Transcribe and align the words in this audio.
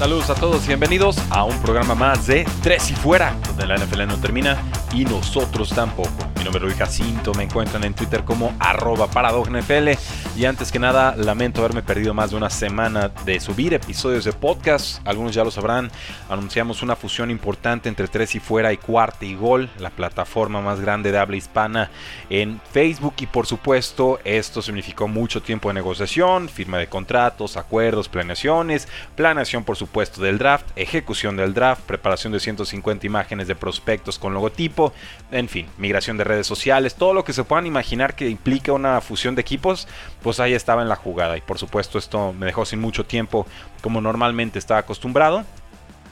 Saludos 0.00 0.30
a 0.30 0.34
todos 0.34 0.64
y 0.64 0.68
bienvenidos 0.68 1.18
a 1.28 1.44
un 1.44 1.60
programa 1.60 1.94
más 1.94 2.26
de 2.26 2.46
Tres 2.62 2.90
y 2.90 2.94
Fuera, 2.94 3.36
donde 3.48 3.66
la 3.66 3.76
NFL 3.76 4.06
no 4.06 4.16
termina 4.18 4.56
y 4.94 5.04
nosotros 5.04 5.68
tampoco. 5.68 6.29
Mi 6.40 6.44
nombre 6.44 6.60
es 6.60 6.72
Luis 6.72 6.78
Jacinto, 6.78 7.34
me 7.34 7.42
encuentran 7.42 7.84
en 7.84 7.92
Twitter 7.92 8.24
como 8.24 8.54
arroba 8.58 9.08
NFL 9.08 9.90
y 10.38 10.46
antes 10.46 10.72
que 10.72 10.78
nada 10.78 11.14
lamento 11.14 11.60
haberme 11.60 11.82
perdido 11.82 12.14
más 12.14 12.30
de 12.30 12.38
una 12.38 12.48
semana 12.48 13.10
de 13.26 13.38
subir 13.40 13.74
episodios 13.74 14.24
de 14.24 14.32
podcast, 14.32 15.06
algunos 15.06 15.34
ya 15.34 15.44
lo 15.44 15.50
sabrán, 15.50 15.90
anunciamos 16.30 16.82
una 16.82 16.96
fusión 16.96 17.30
importante 17.30 17.90
entre 17.90 18.08
Tres 18.08 18.34
y 18.36 18.40
Fuera 18.40 18.72
y 18.72 18.78
Cuarta 18.78 19.26
y 19.26 19.34
Gol, 19.34 19.68
la 19.78 19.90
plataforma 19.90 20.62
más 20.62 20.80
grande 20.80 21.12
de 21.12 21.18
habla 21.18 21.36
hispana 21.36 21.90
en 22.30 22.58
Facebook. 22.72 23.12
Y 23.18 23.26
por 23.26 23.46
supuesto 23.46 24.18
esto 24.24 24.62
significó 24.62 25.08
mucho 25.08 25.42
tiempo 25.42 25.68
de 25.68 25.74
negociación, 25.74 26.48
firma 26.48 26.78
de 26.78 26.86
contratos, 26.86 27.58
acuerdos, 27.58 28.08
planeaciones, 28.08 28.88
planeación 29.14 29.62
por 29.62 29.76
supuesto 29.76 30.22
del 30.22 30.38
draft, 30.38 30.66
ejecución 30.74 31.36
del 31.36 31.52
draft, 31.52 31.82
preparación 31.82 32.32
de 32.32 32.40
150 32.40 33.04
imágenes 33.04 33.46
de 33.46 33.56
prospectos 33.56 34.18
con 34.18 34.32
logotipo, 34.32 34.94
en 35.30 35.46
fin, 35.50 35.66
migración 35.76 36.16
de 36.16 36.29
redes 36.30 36.46
sociales, 36.46 36.94
todo 36.94 37.12
lo 37.14 37.24
que 37.24 37.32
se 37.32 37.44
puedan 37.44 37.66
imaginar 37.66 38.14
que 38.14 38.28
implica 38.28 38.72
una 38.72 39.00
fusión 39.00 39.34
de 39.34 39.42
equipos, 39.42 39.86
pues 40.22 40.40
ahí 40.40 40.54
estaba 40.54 40.82
en 40.82 40.88
la 40.88 40.96
jugada. 40.96 41.36
Y 41.36 41.40
por 41.40 41.58
supuesto 41.58 41.98
esto 41.98 42.32
me 42.32 42.46
dejó 42.46 42.64
sin 42.64 42.80
mucho 42.80 43.04
tiempo 43.04 43.46
como 43.82 44.00
normalmente 44.00 44.58
estaba 44.58 44.80
acostumbrado. 44.80 45.44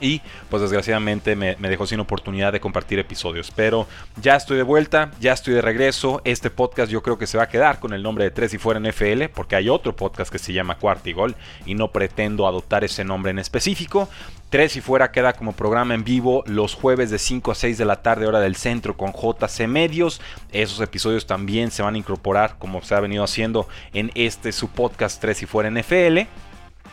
Y 0.00 0.20
pues 0.50 0.62
desgraciadamente 0.62 1.36
me, 1.36 1.56
dejó 1.56 1.86
sin 1.86 2.00
oportunidad 2.00 2.52
de 2.52 2.60
compartir 2.60 2.98
episodios. 2.98 3.50
Pero 3.50 3.86
ya 4.20 4.36
estoy 4.36 4.56
de 4.56 4.62
vuelta, 4.62 5.10
ya 5.20 5.32
estoy 5.32 5.54
de 5.54 5.62
regreso. 5.62 6.20
Este 6.24 6.50
podcast 6.50 6.90
yo 6.90 7.02
creo 7.02 7.18
que 7.18 7.26
se 7.26 7.38
va 7.38 7.44
a 7.44 7.48
quedar 7.48 7.80
con 7.80 7.92
el 7.92 8.02
nombre 8.02 8.24
de 8.24 8.30
Tres 8.30 8.54
y 8.54 8.58
Fuera 8.58 8.80
NFL, 8.80 9.24
porque 9.34 9.56
hay 9.56 9.68
otro 9.68 9.94
podcast 9.94 10.30
que 10.30 10.38
se 10.38 10.52
llama 10.52 10.76
Cuarto 10.78 11.08
y 11.08 11.12
Gol 11.12 11.34
y 11.66 11.74
no 11.74 11.88
pretendo 11.88 12.46
adoptar 12.46 12.84
ese 12.84 13.04
nombre 13.04 13.30
en 13.30 13.38
específico. 13.38 14.08
Tres 14.50 14.76
y 14.76 14.80
Fuera 14.80 15.12
queda 15.12 15.34
como 15.34 15.52
programa 15.52 15.94
en 15.94 16.04
vivo 16.04 16.42
los 16.46 16.74
jueves 16.74 17.10
de 17.10 17.18
5 17.18 17.52
a 17.52 17.54
6 17.54 17.76
de 17.76 17.84
la 17.84 18.00
tarde 18.00 18.26
hora 18.26 18.40
del 18.40 18.56
centro 18.56 18.96
con 18.96 19.12
JC 19.12 19.68
Medios. 19.68 20.22
Esos 20.52 20.80
episodios 20.80 21.26
también 21.26 21.70
se 21.70 21.82
van 21.82 21.96
a 21.96 21.98
incorporar 21.98 22.56
como 22.58 22.80
se 22.82 22.94
ha 22.94 23.00
venido 23.00 23.24
haciendo 23.24 23.68
en 23.92 24.10
este 24.14 24.52
su 24.52 24.68
podcast 24.68 25.20
Tres 25.20 25.42
y 25.42 25.46
Fuera 25.46 25.70
NFL. 25.70 26.47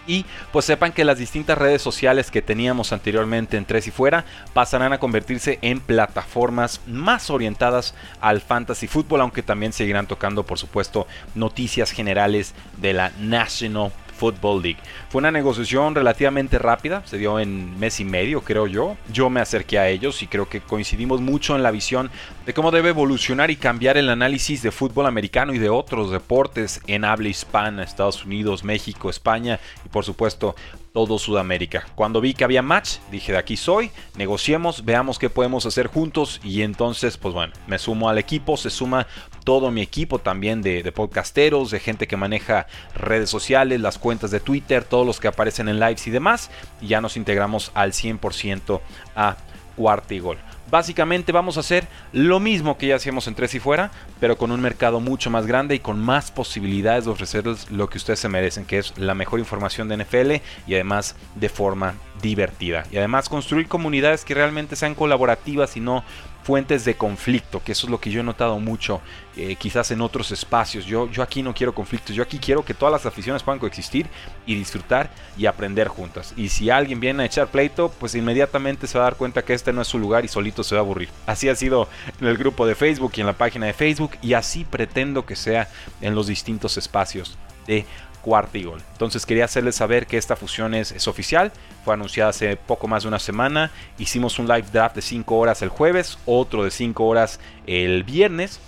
Y 0.08 0.26
pues 0.52 0.66
sepan 0.66 0.92
que 0.92 1.06
las 1.06 1.18
distintas 1.18 1.58
redes 1.58 1.82
sociales 1.82 2.32
que 2.32 2.42
teníamos 2.42 2.94
anteriormente 2.94 3.58
en 3.58 3.66
Tres 3.66 3.88
y 3.88 3.92
Fuera 3.92 4.26
pasarán 4.54 4.94
a 4.94 5.00
convertirse 5.00 5.60
en 5.62 5.80
plataformas 5.80 6.82
más 6.88 7.30
orientadas 7.30 7.96
al 8.22 8.42
fantasy 8.42 8.88
fútbol, 8.88 9.22
aunque 9.22 9.44
también 9.44 9.74
seguirán 9.74 10.08
tocando 10.08 10.44
por 10.44 10.60
supuesto 10.60 11.08
noticias 11.34 11.92
generales 11.92 12.54
de 12.78 12.94
la 12.94 13.12
National 13.20 13.92
Football 14.18 14.62
League. 14.62 14.80
Fue 15.10 15.20
una 15.20 15.32
negociación 15.32 15.96
relativamente 15.96 16.60
rápida, 16.60 17.04
se 17.06 17.18
dio 17.18 17.40
en 17.40 17.78
mes 17.80 18.00
y 18.00 18.06
medio, 18.06 18.42
creo 18.42 18.68
yo. 18.68 18.98
Yo 19.12 19.30
me 19.30 19.42
acerqué 19.42 19.80
a 19.80 19.90
ellos 19.90 20.22
y 20.24 20.28
creo 20.28 20.48
que 20.48 20.62
coincidimos 20.62 21.22
mucho 21.22 21.56
en 21.56 21.64
la 21.64 21.72
visión 21.72 22.10
de 22.46 22.54
cómo 22.54 22.72
debe 22.72 22.90
evolucionar 22.90 23.52
y 23.52 23.56
cambiar 23.56 23.98
el 23.98 24.10
análisis 24.10 24.62
de 24.62 24.72
fútbol 24.72 25.06
americano 25.06 25.54
y 25.54 25.60
de 25.60 25.70
otros 25.70 26.12
deportes 26.12 26.82
en 26.88 27.06
habla 27.06 27.30
hispana, 27.30 27.84
Estados 27.84 28.26
Unidos, 28.26 28.64
México, 28.64 29.10
España 29.10 29.60
y 29.86 29.90
por 29.90 30.06
supuesto 30.06 30.56
todo 30.96 31.20
Sudamérica. 31.20 31.86
Cuando 31.94 32.22
vi 32.22 32.34
que 32.34 32.46
había 32.46 32.62
match, 32.62 33.00
dije 33.12 33.34
de 33.34 33.38
aquí 33.38 33.58
soy, 33.58 33.92
negociemos, 34.16 34.86
veamos 34.86 35.20
qué 35.20 35.30
podemos 35.30 35.66
hacer 35.66 35.88
juntos 35.88 36.40
y 36.42 36.62
entonces 36.62 37.18
pues 37.18 37.34
bueno, 37.34 37.52
me 37.68 37.80
sumo 37.80 38.08
al 38.08 38.18
equipo, 38.18 38.56
se 38.56 38.70
suma 38.70 39.06
todo 39.44 39.72
mi 39.72 39.82
equipo 39.82 40.20
también 40.20 40.62
de, 40.62 40.90
podcasteros, 40.94 41.70
de 41.70 41.82
gente 41.82 42.08
que 42.08 42.16
maneja 42.16 42.68
redes 42.94 43.30
sociales, 43.30 43.82
las 43.82 43.98
cuentas 43.98 44.32
de 44.32 44.40
Twitter, 44.40 44.86
todos 44.86 45.06
los 45.06 45.20
que 45.20 45.28
aparecen 45.28 45.68
en 45.68 45.82
lives 45.82 46.08
y 46.08 46.12
demás, 46.12 46.50
y 46.80 46.88
ya 46.88 47.02
nos 47.02 47.18
integramos 47.18 47.74
al 47.74 47.92
100% 47.92 48.80
a 49.18 49.36
Cuartigol. 49.76 50.38
Básicamente 50.76 51.32
vamos 51.32 51.56
a 51.56 51.62
hacer 51.62 51.88
lo 52.12 52.42
mismo 52.42 52.78
que 52.78 52.88
ya 52.88 52.98
hacíamos 52.98 53.30
en 53.30 53.36
Tres 53.36 53.56
y 53.56 53.62
Fuera, 53.62 53.92
pero 54.20 54.38
con 54.38 54.52
un 54.52 54.60
mercado 54.60 55.00
mucho 55.00 55.30
más 55.30 55.48
grande 55.48 55.76
y 55.76 55.80
con 55.80 56.02
más 56.02 56.32
posibilidades 56.32 57.06
de 57.06 57.12
ofrecerles 57.12 57.72
lo 57.72 57.90
que 57.90 57.98
ustedes 57.98 58.20
se 58.20 58.28
merecen, 58.28 58.66
que 58.66 58.80
es 58.80 58.98
la 58.98 59.16
mejor 59.16 59.40
información 59.40 59.88
de 59.88 59.96
NFL 60.04 60.32
y 60.68 60.74
además 60.74 61.16
de 61.36 61.48
forma 61.48 61.96
divertida. 62.22 62.84
Y 62.92 62.98
además 62.98 63.30
construir 63.30 63.70
comunidades 63.70 64.26
que 64.26 64.34
realmente 64.34 64.76
sean 64.76 64.96
colaborativas 64.96 65.78
y 65.78 65.80
no 65.80 66.04
fuentes 66.46 66.86
de 66.86 66.96
conflicto, 66.96 67.64
que 67.64 67.72
eso 67.72 67.88
es 67.88 67.92
lo 67.92 68.00
que 68.00 68.12
yo 68.12 68.20
he 68.20 68.24
notado 68.24 68.60
mucho, 68.60 69.02
eh, 69.36 69.56
quizás 69.56 69.90
en 69.90 70.00
otros 70.00 70.32
espacios. 70.32 70.86
Yo, 70.86 71.10
yo 71.10 71.24
aquí 71.24 71.42
no 71.42 71.56
quiero 71.56 71.74
conflictos, 71.74 72.16
yo 72.16 72.22
aquí 72.22 72.38
quiero 72.38 72.64
que 72.64 72.76
todas 72.76 72.92
las 72.92 73.08
aficiones 73.08 73.42
puedan 73.42 73.58
coexistir 73.58 74.06
y 74.46 74.54
disfrutar 74.54 75.10
y 75.40 75.48
aprender 75.48 75.88
juntas. 75.88 76.36
Y 76.38 76.50
si 76.50 76.70
alguien 76.70 77.00
viene 77.00 77.24
a 77.24 77.26
echar 77.26 77.48
pleito, 77.48 77.90
pues 77.90 78.14
inmediatamente 78.14 78.86
se 78.86 79.00
va 79.00 79.06
a 79.06 79.10
dar 79.10 79.18
cuenta 79.18 79.44
que 79.44 79.56
este 79.56 79.74
no 79.74 79.82
es 79.82 79.88
su 79.88 79.98
lugar 79.98 80.24
y 80.24 80.28
solito 80.28 80.64
se 80.66 80.76
va 80.76 80.82
a 80.82 80.84
aburrir. 80.84 81.10
Así 81.26 81.50
ha 81.50 81.56
sido 81.56 81.88
en 82.20 82.28
el 82.28 82.38
grupo 82.38 82.66
de 82.68 82.76
Facebook 82.76 83.14
y 83.16 83.22
en 83.22 83.28
la 83.28 83.34
página 83.34 83.66
de 83.66 83.74
Facebook 83.74 84.18
y 84.22 84.34
así 84.34 84.66
pretendo 84.66 85.26
que 85.26 85.36
sea 85.36 85.70
en 86.02 86.16
los 86.16 86.28
distintos 86.28 86.78
espacios 86.78 87.38
de 87.68 87.86
Cuartigol. 88.22 88.82
Entonces 88.94 89.24
quería 89.24 89.46
hacerles 89.46 89.76
saber 89.76 90.08
que 90.08 90.18
esta 90.18 90.36
fusión 90.36 90.74
es, 90.74 91.08
oficial, 91.08 91.52
fue 91.84 91.94
anunciada 91.94 92.32
hace 92.32 92.58
poco 92.58 92.88
más 92.88 93.04
de 93.04 93.10
una 93.10 93.20
semana, 93.20 93.70
hicimos 94.00 94.40
un 94.40 94.48
live 94.48 94.66
draft 94.74 94.96
de 94.96 95.04
5 95.04 95.36
horas 95.36 95.62
el 95.62 95.70
jueves, 95.70 96.18
otro 96.26 96.64
de 96.64 96.72
5 96.72 97.06
horas 97.06 97.40
el 97.68 98.04
viernes, 98.04 98.60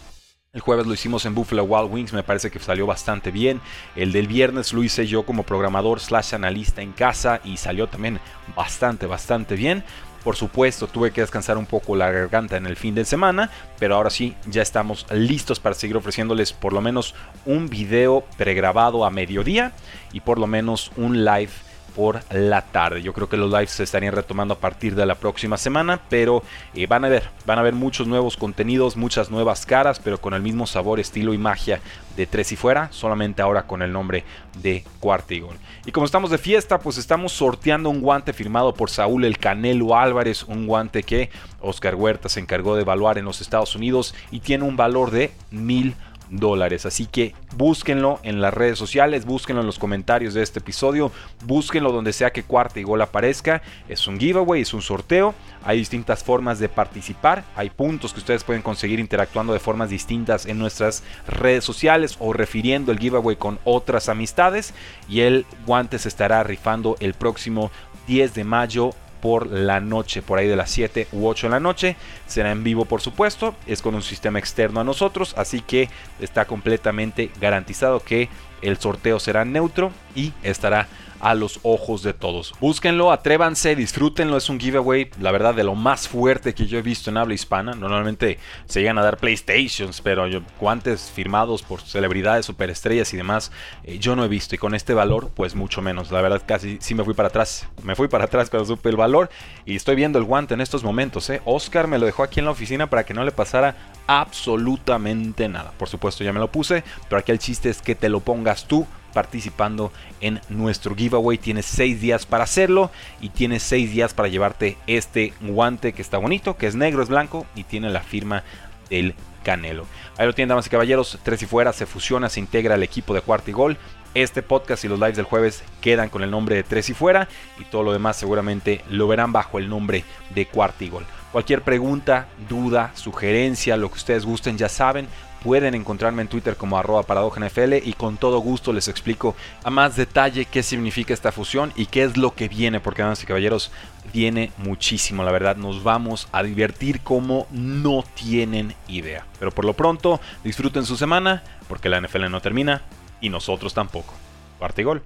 el 0.53 0.61
jueves 0.61 0.87
lo 0.87 0.93
hicimos 0.93 1.25
en 1.25 1.35
Buffalo 1.35 1.63
Wild 1.63 1.91
Wings, 1.91 2.13
me 2.13 2.23
parece 2.23 2.49
que 2.49 2.57
salió 2.57 2.87
bastante 2.87 3.29
bien. 3.29 3.61
El 3.95 4.11
del 4.11 4.27
viernes 4.27 4.73
lo 4.73 4.83
hice 4.83 5.05
yo 5.05 5.23
como 5.23 5.43
programador 5.43 5.99
slash 5.99 6.33
analista 6.33 6.81
en 6.81 6.93
casa 6.93 7.41
y 7.43 7.57
salió 7.57 7.87
también 7.87 8.19
bastante, 8.55 9.05
bastante 9.05 9.55
bien. 9.55 9.83
Por 10.27 10.35
supuesto, 10.35 10.87
tuve 10.87 11.11
que 11.11 11.21
descansar 11.21 11.57
un 11.57 11.65
poco 11.65 11.95
la 11.95 12.11
garganta 12.11 12.57
en 12.57 12.65
el 12.65 12.75
fin 12.75 12.93
de 12.93 13.05
semana, 13.05 13.49
pero 13.79 13.95
ahora 13.95 14.09
sí, 14.09 14.35
ya 14.45 14.61
estamos 14.61 15.05
listos 15.09 15.61
para 15.61 15.73
seguir 15.73 15.95
ofreciéndoles 15.95 16.51
por 16.51 16.73
lo 16.73 16.81
menos 16.81 17.15
un 17.45 17.69
video 17.69 18.25
pregrabado 18.35 19.05
a 19.05 19.09
mediodía 19.09 19.71
y 20.11 20.19
por 20.19 20.37
lo 20.37 20.45
menos 20.45 20.91
un 20.97 21.23
live 21.23 21.51
por 21.97 22.21
la 22.29 22.61
tarde. 22.61 23.01
Yo 23.01 23.11
creo 23.11 23.27
que 23.27 23.37
los 23.37 23.51
lives 23.51 23.71
se 23.71 23.83
estarían 23.83 24.13
retomando 24.13 24.53
a 24.53 24.59
partir 24.59 24.93
de 24.93 25.03
la 25.07 25.15
próxima 25.15 25.57
semana, 25.57 25.99
pero 26.09 26.43
eh, 26.75 26.85
van 26.85 27.03
a 27.03 27.09
ver, 27.09 27.23
van 27.47 27.57
a 27.57 27.63
ver 27.63 27.73
muchos 27.73 28.05
nuevos 28.05 28.37
contenidos, 28.37 28.95
muchas 28.95 29.31
nuevas 29.31 29.65
caras, 29.65 29.99
pero 29.99 30.21
con 30.21 30.35
el 30.35 30.43
mismo 30.43 30.67
sabor, 30.67 30.99
estilo 30.99 31.33
y 31.33 31.39
magia 31.39 31.81
de 32.15 32.27
Tres 32.27 32.51
y 32.51 32.55
Fuera, 32.55 32.89
solamente 32.91 33.41
ahora 33.41 33.63
con 33.63 33.81
el 33.81 33.91
nombre 33.91 34.23
de 34.61 34.83
Cuartigol. 34.99 35.55
Y 35.87 35.91
como 35.91 36.05
estamos 36.05 36.29
de 36.29 36.37
fiesta, 36.37 36.77
pues 36.79 36.99
estamos 36.99 37.31
sorteando 37.31 37.89
un 37.89 38.01
guante 38.01 38.31
firmado 38.31 38.75
por 38.75 38.91
Saúl 38.91 39.25
El 39.25 39.39
Canelo 39.39 39.97
Álvarez, 39.97 40.43
un 40.43 40.67
guante 40.67 41.01
que 41.01 41.31
Oscar 41.61 41.95
Huerta 41.95 42.29
se 42.29 42.39
encargó 42.39 42.75
de 42.75 42.83
evaluar 42.83 43.17
en 43.17 43.25
los 43.25 43.41
Estados 43.41 43.75
Unidos 43.75 44.13
y 44.29 44.39
tiene 44.39 44.65
un 44.65 44.77
valor 44.77 45.09
de 45.09 45.31
mil 45.49 45.95
dólares. 46.29 46.85
Así 46.85 47.05
que 47.05 47.33
búsquenlo 47.55 48.19
en 48.23 48.41
las 48.41 48.53
redes 48.53 48.77
sociales, 48.77 49.25
búsquenlo 49.25 49.61
en 49.61 49.67
los 49.67 49.79
comentarios 49.79 50.33
de 50.33 50.43
este 50.43 50.59
episodio, 50.59 51.11
búsquenlo 51.45 51.91
donde 51.91 52.13
sea 52.13 52.31
que 52.31 52.43
cuarta 52.43 52.79
y 52.79 52.83
gol 52.83 53.01
aparezca. 53.01 53.61
Es 53.87 54.07
un 54.07 54.19
giveaway, 54.19 54.61
es 54.61 54.73
un 54.73 54.81
sorteo. 54.81 55.33
Hay 55.63 55.79
distintas 55.79 56.23
formas 56.23 56.59
de 56.59 56.69
participar. 56.69 57.43
Hay 57.55 57.69
puntos 57.69 58.13
que 58.13 58.19
ustedes 58.19 58.43
pueden 58.43 58.61
conseguir 58.61 58.99
interactuando 58.99 59.53
de 59.53 59.59
formas 59.59 59.89
distintas 59.89 60.45
en 60.45 60.59
nuestras 60.59 61.03
redes 61.27 61.63
sociales 61.63 62.17
o 62.19 62.33
refiriendo 62.33 62.91
el 62.91 62.99
giveaway 62.99 63.35
con 63.35 63.59
otras 63.63 64.09
amistades. 64.09 64.73
Y 65.09 65.21
el 65.21 65.45
guante 65.65 65.99
se 65.99 66.09
estará 66.09 66.43
rifando 66.43 66.95
el 66.99 67.13
próximo 67.13 67.71
10 68.07 68.33
de 68.33 68.43
mayo 68.43 68.91
por 69.21 69.47
la 69.47 69.79
noche, 69.79 70.21
por 70.21 70.39
ahí 70.39 70.47
de 70.47 70.55
las 70.55 70.71
7 70.71 71.07
u 71.11 71.27
8 71.27 71.47
de 71.47 71.51
la 71.51 71.59
noche. 71.59 71.95
Será 72.25 72.51
en 72.51 72.63
vivo, 72.63 72.85
por 72.85 73.01
supuesto, 73.01 73.55
es 73.65 73.81
con 73.81 73.95
un 73.95 74.01
sistema 74.01 74.39
externo 74.39 74.79
a 74.79 74.83
nosotros, 74.83 75.33
así 75.37 75.61
que 75.61 75.89
está 76.19 76.45
completamente 76.45 77.31
garantizado 77.39 77.99
que 77.99 78.29
el 78.61 78.77
sorteo 78.77 79.19
será 79.19 79.45
neutro 79.45 79.91
y 80.15 80.33
estará 80.43 80.87
a 81.19 81.35
los 81.35 81.59
ojos 81.63 82.03
de 82.03 82.13
todos. 82.13 82.53
Búsquenlo, 82.59 83.11
atrévanse, 83.11 83.75
disfrútenlo, 83.75 84.37
es 84.37 84.49
un 84.49 84.59
giveaway, 84.59 85.09
la 85.19 85.31
verdad, 85.31 85.53
de 85.53 85.63
lo 85.63 85.75
más 85.75 86.07
fuerte 86.07 86.53
que 86.53 86.65
yo 86.65 86.77
he 86.77 86.81
visto 86.81 87.09
en 87.09 87.17
habla 87.17 87.33
hispana. 87.33 87.73
Normalmente 87.73 88.39
se 88.65 88.81
llegan 88.81 88.97
a 88.97 89.03
dar 89.03 89.17
PlayStations, 89.17 90.01
pero 90.01 90.27
yo, 90.27 90.41
guantes 90.59 91.11
firmados 91.13 91.63
por 91.63 91.81
celebridades, 91.81 92.45
superestrellas 92.45 93.13
y 93.13 93.17
demás, 93.17 93.51
eh, 93.83 93.99
yo 93.99 94.15
no 94.15 94.23
he 94.23 94.27
visto. 94.27 94.55
Y 94.55 94.57
con 94.57 94.75
este 94.75 94.93
valor, 94.93 95.31
pues 95.33 95.55
mucho 95.55 95.81
menos. 95.81 96.11
La 96.11 96.21
verdad, 96.21 96.41
casi 96.45 96.77
sí 96.81 96.95
me 96.95 97.03
fui 97.03 97.13
para 97.13 97.29
atrás. 97.29 97.67
Me 97.83 97.95
fui 97.95 98.07
para 98.07 98.25
atrás 98.25 98.49
cuando 98.49 98.65
supe 98.65 98.89
el 98.89 98.95
valor 98.95 99.29
y 99.65 99.75
estoy 99.75 99.95
viendo 99.95 100.19
el 100.19 100.25
guante 100.25 100.53
en 100.53 100.61
estos 100.61 100.83
momentos. 100.83 101.29
¿eh? 101.29 101.41
Oscar 101.45 101.87
me 101.87 101.99
lo 101.99 102.05
dejó 102.05 102.23
aquí 102.23 102.39
en 102.39 102.45
la 102.45 102.51
oficina 102.51 102.89
para 102.89 103.05
que 103.05 103.13
no 103.13 103.23
le 103.23 103.31
pasara 103.31 103.75
absolutamente 104.07 105.47
nada. 105.49 105.71
Por 105.77 105.89
supuesto, 105.89 106.23
ya 106.23 106.33
me 106.33 106.39
lo 106.39 106.51
puse, 106.51 106.83
pero 107.09 107.19
aquí 107.19 107.31
el 107.31 107.39
chiste 107.39 107.69
es 107.69 107.81
que 107.81 107.95
te 107.95 108.09
lo 108.09 108.21
pongas 108.21 108.67
tú 108.67 108.87
participando 109.13 109.91
en 110.21 110.41
nuestro 110.49 110.95
giveaway. 110.95 111.37
Tienes 111.37 111.65
6 111.65 112.01
días 112.01 112.25
para 112.25 112.43
hacerlo 112.43 112.91
y 113.21 113.29
tienes 113.29 113.63
6 113.63 113.91
días 113.91 114.13
para 114.13 114.27
llevarte 114.29 114.77
este 114.87 115.33
guante 115.41 115.93
que 115.93 116.01
está 116.01 116.17
bonito, 116.17 116.57
que 116.57 116.67
es 116.67 116.75
negro, 116.75 117.03
es 117.03 117.09
blanco 117.09 117.45
y 117.55 117.63
tiene 117.63 117.89
la 117.89 118.01
firma 118.01 118.43
del 118.89 119.15
Canelo. 119.43 119.85
Ahí 120.17 120.25
lo 120.25 120.33
tienen, 120.33 120.49
damas 120.49 120.67
y 120.67 120.69
caballeros. 120.69 121.17
Tres 121.23 121.41
y 121.41 121.45
fuera 121.45 121.73
se 121.73 121.85
fusiona, 121.85 122.29
se 122.29 122.39
integra 122.39 122.75
el 122.75 122.83
equipo 122.83 123.13
de 123.13 123.21
Cuarto 123.21 123.51
Gol. 123.51 123.77
Este 124.13 124.41
podcast 124.41 124.83
y 124.83 124.87
los 124.87 124.99
lives 124.99 125.15
del 125.15 125.25
jueves 125.25 125.63
quedan 125.79 126.09
con 126.09 126.23
el 126.23 126.31
nombre 126.31 126.55
de 126.55 126.63
Tres 126.63 126.89
y 126.89 126.93
Fuera 126.93 127.27
y 127.59 127.65
todo 127.65 127.83
lo 127.83 127.93
demás 127.93 128.17
seguramente 128.17 128.81
lo 128.89 129.07
verán 129.07 129.31
bajo 129.31 129.59
el 129.59 129.69
nombre 129.69 130.03
de 130.33 130.47
Cuarto 130.47 130.83
y 130.83 130.89
Gol. 130.89 131.05
Cualquier 131.31 131.61
pregunta, 131.61 132.27
duda, 132.49 132.91
sugerencia, 132.95 133.77
lo 133.77 133.89
que 133.89 133.97
ustedes 133.97 134.25
gusten, 134.25 134.57
ya 134.57 134.69
saben, 134.69 135.07
pueden 135.43 135.75
encontrarme 135.75 136.21
en 136.21 136.27
Twitter 136.27 136.55
como 136.55 136.77
arroba 136.77 137.03
paradojnfl 137.03 137.75
y 137.83 137.93
con 137.93 138.17
todo 138.17 138.39
gusto 138.39 138.73
les 138.73 138.87
explico 138.87 139.35
a 139.63 139.69
más 139.69 139.95
detalle 139.95 140.45
qué 140.45 140.63
significa 140.63 141.13
esta 141.13 141.31
fusión 141.31 141.71
y 141.75 141.87
qué 141.87 142.03
es 142.03 142.17
lo 142.17 142.33
que 142.33 142.47
viene, 142.47 142.79
porque 142.79 143.01
damas 143.01 143.21
y 143.23 143.25
caballeros, 143.25 143.71
viene 144.13 144.51
muchísimo, 144.57 145.23
la 145.23 145.31
verdad, 145.31 145.57
nos 145.57 145.83
vamos 145.83 146.27
a 146.31 146.43
divertir 146.43 147.01
como 147.01 147.47
no 147.51 148.03
tienen 148.13 148.73
idea. 148.87 149.25
Pero 149.39 149.51
por 149.51 149.65
lo 149.65 149.73
pronto, 149.73 150.19
disfruten 150.43 150.85
su 150.85 150.95
semana, 150.95 151.43
porque 151.67 151.89
la 151.89 151.99
NFL 151.99 152.29
no 152.29 152.41
termina 152.41 152.81
y 153.21 153.29
nosotros 153.29 153.73
tampoco. 153.73 154.13
Parte 154.59 154.83
gol. 154.83 155.03